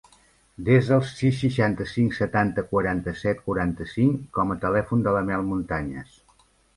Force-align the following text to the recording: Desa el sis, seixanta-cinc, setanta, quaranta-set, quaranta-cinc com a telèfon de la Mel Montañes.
Desa 0.67 0.93
el 0.99 1.03
sis, 1.09 1.33
seixanta-cinc, 1.41 2.15
setanta, 2.19 2.63
quaranta-set, 2.71 3.43
quaranta-cinc 3.49 4.23
com 4.39 4.55
a 4.55 4.57
telèfon 4.65 5.05
de 5.09 5.15
la 5.19 5.23
Mel 5.29 5.45
Montañes. 5.51 6.17